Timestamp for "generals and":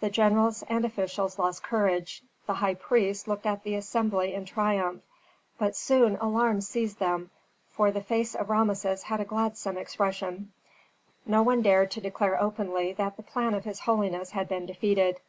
0.08-0.82